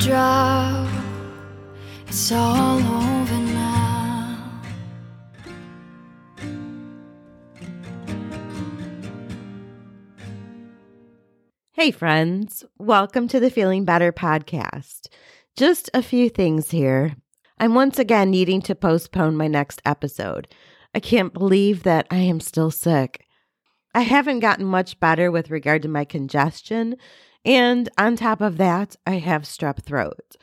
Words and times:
drop. 0.00 0.88
It's 2.06 2.32
all 2.32 2.78
over 2.78 3.34
now. 3.34 4.62
Hey, 11.72 11.90
friends, 11.90 12.64
welcome 12.78 13.28
to 13.28 13.38
the 13.38 13.50
Feeling 13.50 13.84
Better 13.84 14.10
podcast. 14.10 15.08
Just 15.54 15.90
a 15.92 16.02
few 16.02 16.30
things 16.30 16.70
here. 16.70 17.14
I'm 17.58 17.74
once 17.74 17.98
again 17.98 18.30
needing 18.30 18.62
to 18.62 18.74
postpone 18.74 19.36
my 19.36 19.48
next 19.48 19.82
episode. 19.84 20.48
I 20.94 21.00
can't 21.00 21.34
believe 21.34 21.82
that 21.82 22.06
I 22.10 22.18
am 22.18 22.40
still 22.40 22.70
sick. 22.70 23.26
I 23.94 24.02
haven't 24.02 24.40
gotten 24.40 24.64
much 24.64 25.00
better 25.00 25.30
with 25.30 25.50
regard 25.50 25.82
to 25.82 25.88
my 25.88 26.04
congestion, 26.04 26.96
and 27.44 27.88
on 27.98 28.16
top 28.16 28.40
of 28.40 28.56
that, 28.58 28.96
I 29.06 29.18
have 29.18 29.42
strep 29.42 29.82
throat. 29.82 30.36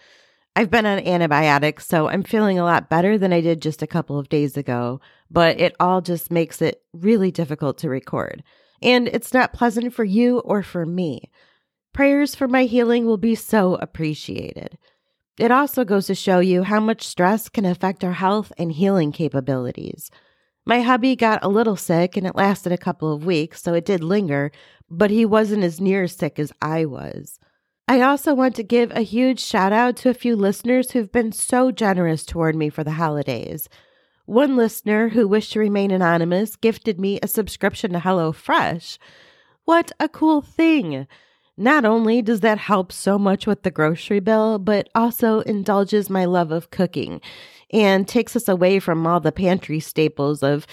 I've 0.55 0.71
been 0.71 0.85
on 0.85 0.99
antibiotics, 0.99 1.85
so 1.85 2.07
I'm 2.07 2.23
feeling 2.23 2.57
a 2.57 2.63
lot 2.63 2.89
better 2.89 3.17
than 3.17 3.31
I 3.31 3.41
did 3.41 3.61
just 3.61 3.81
a 3.81 3.87
couple 3.87 4.17
of 4.17 4.29
days 4.29 4.57
ago, 4.57 4.99
but 5.29 5.59
it 5.59 5.75
all 5.79 6.01
just 6.01 6.31
makes 6.31 6.61
it 6.61 6.81
really 6.93 7.31
difficult 7.31 7.77
to 7.79 7.89
record 7.89 8.43
and 8.81 9.07
it's 9.07 9.33
not 9.33 9.53
pleasant 9.53 9.93
for 9.93 10.03
you 10.03 10.39
or 10.39 10.63
for 10.63 10.85
me. 10.85 11.31
Prayers 11.93 12.35
for 12.35 12.47
my 12.47 12.65
healing 12.65 13.05
will 13.05 13.17
be 13.17 13.35
so 13.35 13.75
appreciated. 13.75 14.77
It 15.39 15.51
also 15.51 15.83
goes 15.83 16.07
to 16.07 16.15
show 16.15 16.39
you 16.39 16.63
how 16.63 16.79
much 16.79 17.07
stress 17.07 17.49
can 17.49 17.65
affect 17.65 18.03
our 18.03 18.13
health 18.13 18.51
and 18.57 18.71
healing 18.71 19.11
capabilities. 19.11 20.09
My 20.67 20.81
hubby 20.81 21.15
got 21.15 21.45
a 21.45 21.47
little 21.47 21.77
sick 21.77 22.17
and 22.17 22.27
it 22.27 22.35
lasted 22.35 22.73
a 22.73 22.77
couple 22.77 23.13
of 23.13 23.25
weeks, 23.25 23.63
so 23.63 23.73
it 23.73 23.85
did 23.85 24.03
linger, 24.03 24.51
but 24.89 25.09
he 25.09 25.25
wasn't 25.25 25.63
as 25.63 25.79
near 25.79 26.03
as 26.03 26.11
sick 26.11 26.37
as 26.37 26.51
I 26.61 26.83
was. 26.83 27.39
I 27.87 28.01
also 28.01 28.35
want 28.35 28.53
to 28.57 28.63
give 28.63 28.91
a 28.91 28.99
huge 28.99 29.39
shout 29.39 29.71
out 29.71 29.95
to 29.97 30.09
a 30.09 30.13
few 30.13 30.35
listeners 30.35 30.91
who've 30.91 31.09
been 31.09 31.31
so 31.31 31.71
generous 31.71 32.25
toward 32.25 32.53
me 32.53 32.67
for 32.67 32.83
the 32.83 32.91
holidays. 32.91 33.69
One 34.25 34.57
listener 34.57 35.07
who 35.07 35.25
wished 35.25 35.53
to 35.53 35.59
remain 35.59 35.89
anonymous 35.89 36.57
gifted 36.57 36.99
me 36.99 37.17
a 37.23 37.29
subscription 37.29 37.93
to 37.93 37.99
HelloFresh. 37.99 38.97
What 39.63 39.93
a 40.01 40.09
cool 40.09 40.41
thing! 40.41 41.07
Not 41.55 41.85
only 41.85 42.21
does 42.21 42.41
that 42.41 42.57
help 42.57 42.91
so 42.91 43.17
much 43.17 43.47
with 43.47 43.63
the 43.63 43.71
grocery 43.71 44.19
bill, 44.19 44.59
but 44.59 44.89
also 44.93 45.39
indulges 45.39 46.09
my 46.09 46.25
love 46.25 46.51
of 46.51 46.71
cooking 46.71 47.21
and 47.71 48.07
takes 48.07 48.35
us 48.35 48.47
away 48.47 48.79
from 48.79 49.05
all 49.05 49.19
the 49.19 49.31
pantry 49.31 49.79
staples 49.79 50.43
of 50.43 50.65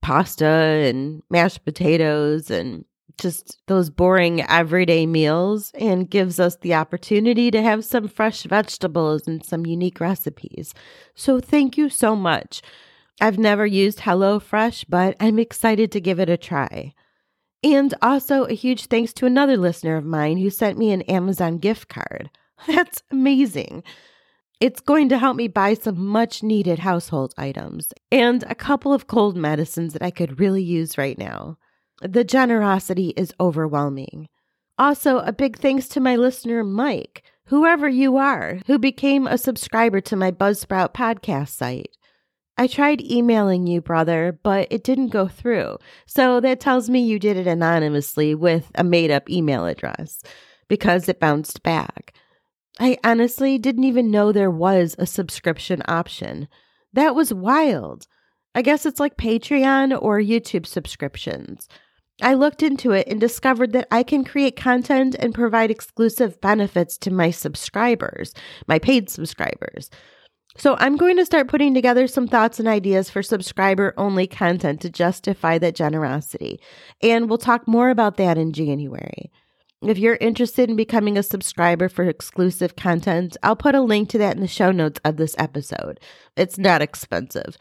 pasta 0.00 0.44
and 0.44 1.22
mashed 1.30 1.64
potatoes 1.64 2.50
and 2.50 2.84
just 3.18 3.60
those 3.66 3.90
boring 3.90 4.42
everyday 4.42 5.06
meals 5.06 5.70
and 5.74 6.10
gives 6.10 6.40
us 6.40 6.56
the 6.56 6.74
opportunity 6.74 7.50
to 7.50 7.62
have 7.62 7.84
some 7.84 8.08
fresh 8.08 8.42
vegetables 8.44 9.28
and 9.28 9.44
some 9.44 9.66
unique 9.66 10.00
recipes. 10.00 10.74
So, 11.14 11.38
thank 11.40 11.76
you 11.76 11.88
so 11.88 12.16
much. 12.16 12.62
I've 13.20 13.38
never 13.38 13.66
used 13.66 14.00
HelloFresh, 14.00 14.86
but 14.88 15.16
I'm 15.20 15.38
excited 15.38 15.92
to 15.92 16.00
give 16.00 16.18
it 16.18 16.28
a 16.30 16.36
try. 16.36 16.94
And 17.62 17.94
also 18.02 18.44
a 18.44 18.54
huge 18.54 18.86
thanks 18.86 19.12
to 19.14 19.26
another 19.26 19.56
listener 19.56 19.96
of 19.96 20.04
mine 20.04 20.38
who 20.38 20.50
sent 20.50 20.78
me 20.78 20.90
an 20.90 21.02
Amazon 21.02 21.58
gift 21.58 21.88
card. 21.88 22.30
That's 22.66 23.02
amazing. 23.10 23.84
It's 24.62 24.78
going 24.78 25.08
to 25.08 25.18
help 25.18 25.34
me 25.34 25.48
buy 25.48 25.74
some 25.74 26.06
much 26.06 26.44
needed 26.44 26.78
household 26.78 27.34
items 27.36 27.92
and 28.12 28.44
a 28.44 28.54
couple 28.54 28.92
of 28.92 29.08
cold 29.08 29.36
medicines 29.36 29.92
that 29.92 30.04
I 30.04 30.12
could 30.12 30.38
really 30.38 30.62
use 30.62 30.96
right 30.96 31.18
now. 31.18 31.58
The 32.00 32.22
generosity 32.22 33.12
is 33.16 33.34
overwhelming. 33.40 34.28
Also, 34.78 35.18
a 35.18 35.32
big 35.32 35.58
thanks 35.58 35.88
to 35.88 36.00
my 36.00 36.14
listener, 36.14 36.62
Mike, 36.62 37.24
whoever 37.46 37.88
you 37.88 38.16
are, 38.18 38.60
who 38.68 38.78
became 38.78 39.26
a 39.26 39.36
subscriber 39.36 40.00
to 40.02 40.14
my 40.14 40.30
Buzzsprout 40.30 40.94
podcast 40.94 41.48
site. 41.48 41.96
I 42.56 42.68
tried 42.68 43.00
emailing 43.02 43.66
you, 43.66 43.80
brother, 43.80 44.38
but 44.44 44.68
it 44.70 44.84
didn't 44.84 45.08
go 45.08 45.26
through. 45.26 45.78
So 46.06 46.38
that 46.38 46.60
tells 46.60 46.88
me 46.88 47.00
you 47.00 47.18
did 47.18 47.36
it 47.36 47.48
anonymously 47.48 48.36
with 48.36 48.70
a 48.76 48.84
made 48.84 49.10
up 49.10 49.28
email 49.28 49.66
address 49.66 50.22
because 50.68 51.08
it 51.08 51.18
bounced 51.18 51.64
back. 51.64 52.14
I 52.78 52.96
honestly 53.04 53.58
didn't 53.58 53.84
even 53.84 54.10
know 54.10 54.32
there 54.32 54.50
was 54.50 54.96
a 54.98 55.06
subscription 55.06 55.82
option. 55.86 56.48
That 56.92 57.14
was 57.14 57.32
wild. 57.32 58.06
I 58.54 58.62
guess 58.62 58.86
it's 58.86 59.00
like 59.00 59.16
Patreon 59.16 60.00
or 60.00 60.18
YouTube 60.18 60.66
subscriptions. 60.66 61.68
I 62.20 62.34
looked 62.34 62.62
into 62.62 62.92
it 62.92 63.08
and 63.08 63.20
discovered 63.20 63.72
that 63.72 63.88
I 63.90 64.02
can 64.02 64.24
create 64.24 64.56
content 64.56 65.16
and 65.18 65.34
provide 65.34 65.70
exclusive 65.70 66.40
benefits 66.40 66.98
to 66.98 67.10
my 67.10 67.30
subscribers, 67.30 68.32
my 68.68 68.78
paid 68.78 69.08
subscribers. 69.08 69.90
So 70.58 70.76
I'm 70.78 70.96
going 70.96 71.16
to 71.16 71.24
start 71.24 71.48
putting 71.48 71.72
together 71.72 72.06
some 72.06 72.28
thoughts 72.28 72.58
and 72.58 72.68
ideas 72.68 73.08
for 73.08 73.22
subscriber 73.22 73.94
only 73.96 74.26
content 74.26 74.82
to 74.82 74.90
justify 74.90 75.56
that 75.58 75.74
generosity. 75.74 76.60
And 77.02 77.28
we'll 77.28 77.38
talk 77.38 77.66
more 77.66 77.88
about 77.88 78.18
that 78.18 78.36
in 78.36 78.52
January. 78.52 79.32
If 79.82 79.98
you're 79.98 80.18
interested 80.20 80.70
in 80.70 80.76
becoming 80.76 81.18
a 81.18 81.24
subscriber 81.24 81.88
for 81.88 82.04
exclusive 82.04 82.76
content, 82.76 83.36
I'll 83.42 83.56
put 83.56 83.74
a 83.74 83.80
link 83.80 84.08
to 84.10 84.18
that 84.18 84.36
in 84.36 84.40
the 84.40 84.46
show 84.46 84.70
notes 84.70 85.00
of 85.04 85.16
this 85.16 85.34
episode. 85.38 85.98
It's 86.36 86.56
not 86.56 86.82
expensive. 86.82 87.56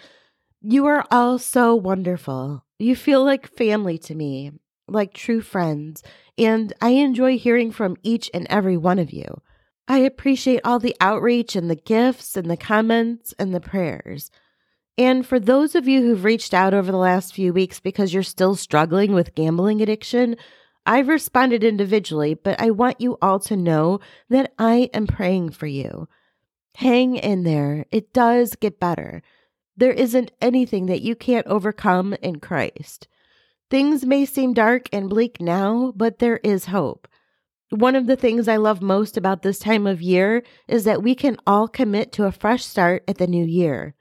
You 0.61 0.85
are 0.85 1.03
all 1.09 1.39
so 1.39 1.73
wonderful. 1.73 2.63
You 2.77 2.95
feel 2.95 3.25
like 3.25 3.47
family 3.47 3.97
to 3.99 4.13
me, 4.13 4.51
like 4.87 5.15
true 5.15 5.41
friends, 5.41 6.03
and 6.37 6.71
I 6.79 6.89
enjoy 6.89 7.39
hearing 7.39 7.71
from 7.71 7.97
each 8.03 8.29
and 8.35 8.45
every 8.51 8.77
one 8.77 8.99
of 8.99 9.11
you. 9.11 9.41
I 9.87 9.99
appreciate 9.99 10.61
all 10.63 10.77
the 10.77 10.95
outreach 11.01 11.55
and 11.55 11.71
the 11.71 11.75
gifts 11.75 12.37
and 12.37 12.51
the 12.51 12.57
comments 12.57 13.33
and 13.39 13.53
the 13.53 13.59
prayers. 13.59 14.29
And 14.95 15.25
for 15.25 15.39
those 15.39 15.73
of 15.73 15.87
you 15.87 16.01
who've 16.01 16.23
reached 16.23 16.53
out 16.53 16.75
over 16.75 16.91
the 16.91 16.97
last 16.97 17.33
few 17.33 17.51
weeks 17.51 17.79
because 17.79 18.13
you're 18.13 18.21
still 18.21 18.55
struggling 18.55 19.13
with 19.13 19.33
gambling 19.33 19.81
addiction, 19.81 20.35
I've 20.85 21.07
responded 21.07 21.63
individually, 21.63 22.33
but 22.33 22.59
I 22.59 22.71
want 22.71 23.01
you 23.01 23.17
all 23.21 23.39
to 23.41 23.55
know 23.55 23.99
that 24.29 24.53
I 24.57 24.89
am 24.93 25.07
praying 25.07 25.51
for 25.51 25.67
you. 25.67 26.07
Hang 26.75 27.15
in 27.15 27.43
there. 27.43 27.85
It 27.91 28.13
does 28.13 28.55
get 28.55 28.79
better. 28.79 29.21
There 29.77 29.91
isn't 29.91 30.31
anything 30.41 30.87
that 30.87 31.01
you 31.01 31.15
can't 31.15 31.47
overcome 31.47 32.13
in 32.21 32.39
Christ. 32.39 33.07
Things 33.69 34.05
may 34.05 34.25
seem 34.25 34.53
dark 34.53 34.89
and 34.91 35.09
bleak 35.09 35.39
now, 35.39 35.93
but 35.95 36.19
there 36.19 36.37
is 36.43 36.65
hope. 36.65 37.07
One 37.69 37.95
of 37.95 38.05
the 38.05 38.17
things 38.17 38.49
I 38.49 38.57
love 38.57 38.81
most 38.81 39.15
about 39.15 39.43
this 39.43 39.59
time 39.59 39.87
of 39.87 40.01
year 40.01 40.43
is 40.67 40.83
that 40.83 41.01
we 41.01 41.15
can 41.15 41.37
all 41.47 41.69
commit 41.69 42.11
to 42.13 42.25
a 42.25 42.31
fresh 42.31 42.65
start 42.65 43.03
at 43.07 43.17
the 43.17 43.27
new 43.27 43.45
year. 43.45 43.95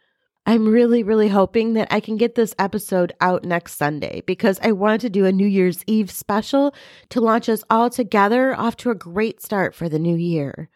I'm 0.47 0.67
really, 0.69 1.03
really 1.03 1.29
hoping 1.29 1.75
that 1.75 1.89
I 1.91 2.01
can 2.01 2.17
get 2.17 2.35
this 2.35 2.55
episode 2.59 3.13
out 3.21 3.45
next 3.45 3.77
Sunday 3.77 4.23
because 4.27 4.59
I 4.63 4.73
want 4.73 5.03
to 5.03 5.11
do 5.11 5.27
a 5.27 5.33
New 5.33 5.47
Year's 5.47 5.85
Eve 5.87 6.11
special 6.11 6.75
to 7.11 7.21
launch 7.21 7.49
us 7.49 7.63
all 7.69 7.91
together 7.91 8.55
off 8.59 8.77
to 8.79 8.91
a 8.91 8.95
great 8.95 9.43
start 9.43 9.75
for 9.75 9.89
the 9.89 9.99
new 9.99 10.17
year. 10.17 10.71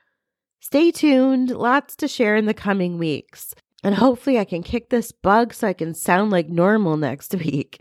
Stay 0.60 0.90
tuned, 0.90 1.50
lots 1.50 1.96
to 1.96 2.08
share 2.08 2.36
in 2.36 2.46
the 2.46 2.54
coming 2.54 2.98
weeks. 2.98 3.54
And 3.82 3.94
hopefully, 3.94 4.38
I 4.38 4.44
can 4.44 4.62
kick 4.62 4.88
this 4.88 5.12
bug 5.12 5.52
so 5.52 5.68
I 5.68 5.74
can 5.74 5.92
sound 5.92 6.30
like 6.30 6.48
normal 6.48 6.96
next 6.96 7.34
week. 7.44 7.80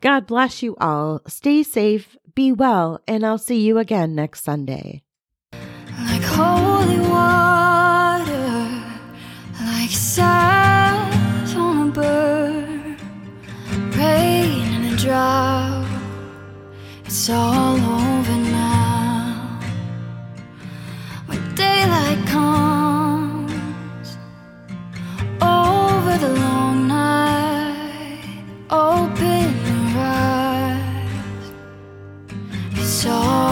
God 0.00 0.26
bless 0.26 0.62
you 0.62 0.76
all. 0.80 1.20
Stay 1.26 1.62
safe, 1.62 2.16
be 2.34 2.52
well, 2.52 3.00
and 3.06 3.24
I'll 3.24 3.38
see 3.38 3.60
you 3.60 3.78
again 3.78 4.14
next 4.14 4.44
Sunday. 4.44 5.02
Like 5.52 6.22
holy 6.22 7.00
water, 7.00 8.84
like 9.60 9.90
salt 9.90 10.47
drop. 14.98 15.86
It's 17.04 17.30
all 17.30 17.76
over 17.76 18.36
now. 18.36 19.60
When 21.26 21.54
daylight 21.54 22.26
comes 22.26 23.52
over 25.40 26.18
the 26.18 26.34
long 26.34 26.88
night, 26.88 28.24
open 28.70 29.46
your 29.68 30.02
eyes. 30.02 31.52
It's 32.72 33.06
all. 33.06 33.47